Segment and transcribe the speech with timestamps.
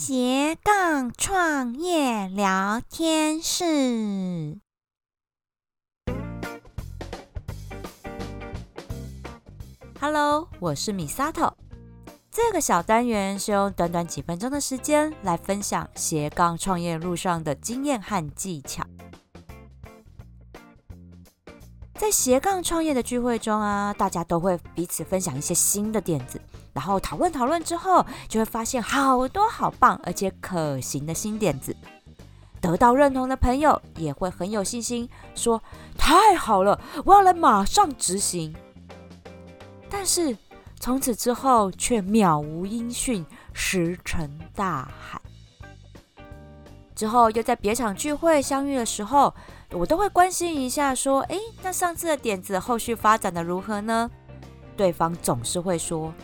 [0.00, 4.60] 斜杠创业聊天室。
[10.00, 11.52] Hello，我是 Misato。
[12.30, 18.84] 这个小单元是用短短几分钟的时间来分享斜杠创业路上的经验和技巧。
[21.96, 26.40] 在斜杠创业的聚会中啊，大家都会彼此分享一些新的点子，
[26.78, 31.76] 然后讨论讨论之后，就会发现好多好棒而且可行的新点子。
[32.60, 35.60] 得到认同的朋友也会很有信心说
[35.98, 38.54] ：“太好了，我要来马上执行。”
[39.90, 40.36] 但是
[40.78, 45.20] 从此之后却渺无音讯，石沉大海。
[46.94, 49.34] 之后又在别场聚会相遇的时候，
[49.72, 54.08] 我都会关心一下，说：“诶，那上次的点子后续发展的如何呢？”
[54.78, 56.14] 对方总是会说：“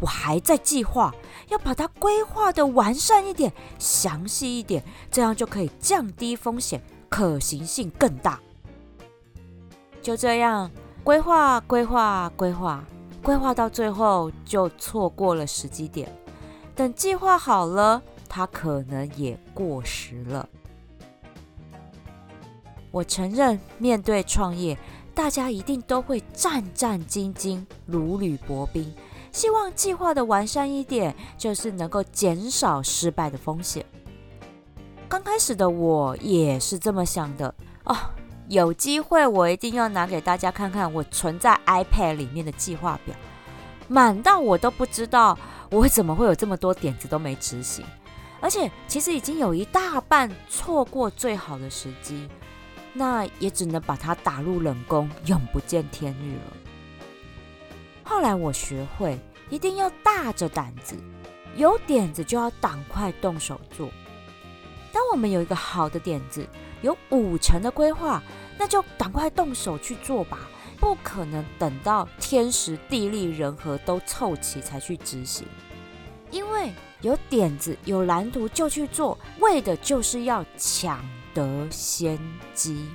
[0.00, 1.14] 我还在计划，
[1.48, 8.40] 要把它规划得完善一点、详细一点，这样就可以降低风险，可行性更大。”
[10.02, 10.70] 就这样，
[11.02, 12.84] 规划、规划、规划，
[13.22, 16.08] 规划到最后就错过了时机点。
[16.74, 20.48] 等计划好了，它可能也过时了。
[22.92, 24.78] 我承认，面对创业，
[25.14, 28.94] 大家一定都会战战兢兢、如履薄冰，
[29.36, 33.84] 希望计划的完善一点，就是能够减少失败的风险。
[35.10, 37.94] 刚开始的我也是这么想的哦，
[38.48, 43.14] 有机会我一定要拿给大家看看我存在 iPad 里面的计划表，
[43.88, 45.38] 满到我都不知道
[45.70, 47.84] 我怎么会有这么多点子都没执行，
[48.40, 52.26] 而且其实已经有一大半错过最好的时机。
[52.94, 56.65] 那也只能把它打入冷宫，永不见天日了。
[58.08, 59.18] 后来我学会，
[59.50, 60.96] 一定要大着胆子，
[61.56, 63.90] 有点子就要赶快动手做。
[64.92, 66.48] 当我们有一个好的点子，
[66.82, 68.22] 有五成的规划，
[68.56, 70.38] 那就赶快动手去做吧，
[70.78, 75.44] 不可能等到天时地利人和都凑齐才去执行。
[76.30, 76.72] 因为
[77.02, 81.04] 有点子、有蓝图就去做，为的就是要抢。
[81.34, 82.18] 得先
[82.54, 82.88] 机，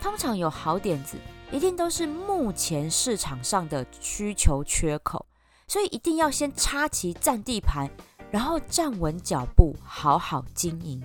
[0.00, 1.16] 通常有好点子，
[1.52, 5.26] 一定都是目前市场上的需求缺口，
[5.68, 7.90] 所以一定要先插旗占地盘，
[8.30, 11.00] 然后站稳脚步，好好经营。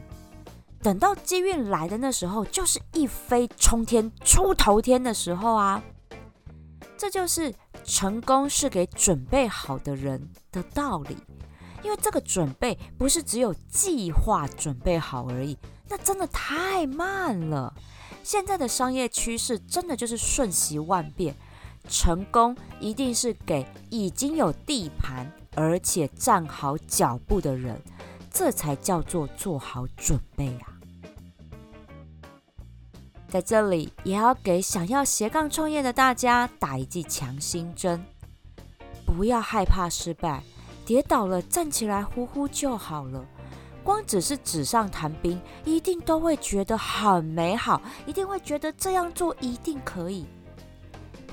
[0.82, 5.84] 等到机运来的那时候，就是一飞冲天、出头天的时候啊！
[6.98, 7.54] 这就是
[7.84, 11.18] 成功是给准备好的人的道理，
[11.84, 15.58] 因为这个准备不是只有计划准备好而已。
[15.90, 17.74] 那真的太慢了。
[18.28, 21.34] 现在的商业趋势真的就是瞬息万变，
[21.88, 27.82] 成功一定是给已经有地盘而且站好脚步的人，
[28.30, 30.76] 这才叫做做好准备啊！
[33.30, 38.06] 在这里也要给想要斜杠创业的大家打一剂强心针，
[39.06, 40.44] 不要害怕失败，
[40.86, 43.26] 跌倒了站起来呼呼就好了。
[43.88, 50.26] 光只是纸上谈兵，一定都会觉得很美好，一定会觉得这样做一定可以。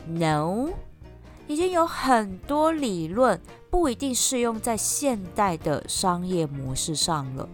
[0.06, 0.68] No，
[1.48, 3.40] 已经有很多理论
[3.72, 7.48] 不一定适用在现代的商业模式上了，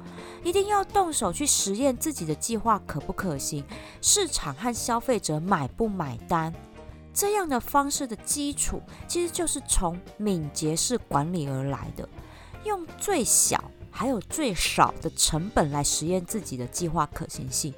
[0.44, 3.64] 一定要动手去实验自己的计划可不可行，
[4.02, 6.52] 市场和消费者买不买单。
[7.14, 12.06] 这样的方式的基础其实就是从敏捷式管理而来的，
[12.64, 13.69] 用最小。
[13.90, 17.74] 还有最少的成本来实验自己的计划可行性，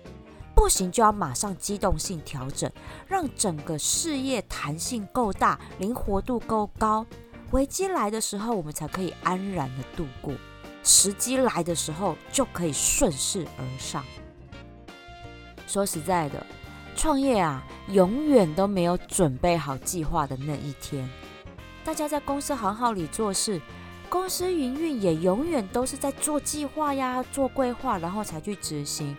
[0.54, 2.70] 不行就要马上机动性调整，
[3.08, 7.04] 让整个事业弹性够大，灵活度够高。
[7.50, 10.34] 危机来的时候，我们才可以安然的度过；
[10.84, 14.04] 时机来的时候，就可以顺势而上。
[15.66, 16.46] 说实在的，
[16.94, 21.08] 创业啊，永远都没有准备好计划的那一天。
[21.84, 23.60] 大家在公司行号里做事。
[24.12, 29.16] 公司营运也永远都是在做计划呀、做规划，然后才去执行。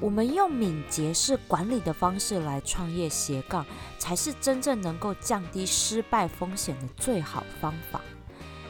[0.00, 3.62] 我们用敏捷式管理的方式来创业斜杠，
[3.98, 8.00] 才是真正能够降低失败风险的最好方法。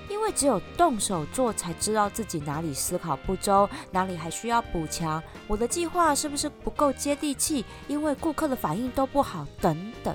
[0.09, 5.23] 因为只有动手做，才知道自己哪里思考不周，哪里还需要补强。
[5.47, 7.65] 我的计划是不是不够接地气？
[7.87, 10.13] 因为顾客的反应都不好，等等。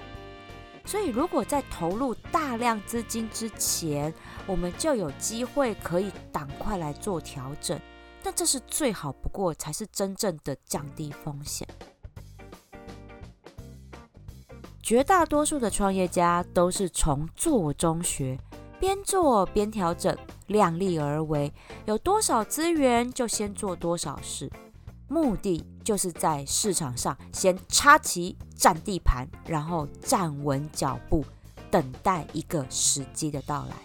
[0.85, 4.13] 所以，如果在投入大量资金之前，
[4.45, 7.79] 我们就有机会可以赶快来做调整，
[8.23, 11.67] 那这是最好不过，才是真正的降低风险。
[14.81, 18.37] 绝大多数的创业家都是从做中学，
[18.79, 20.15] 边做边调整，
[20.45, 21.51] 量力而为，
[21.85, 24.47] 有多少资源就先做多少事，
[25.07, 31.23] 目的就是在市场上先插旗占地盘，然后站稳脚步，
[31.69, 33.75] 等待一个时机的到来。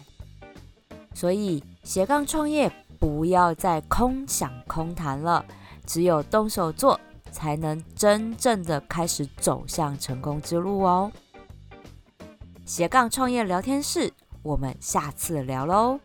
[1.14, 5.44] 所以斜杠创业不要再空想空谈了，
[5.86, 6.98] 只有动手做，
[7.30, 11.12] 才能真正的开始走向成功之路哦。
[12.64, 14.12] 斜杠创业聊天室。
[14.42, 16.00] 我们下次聊喽。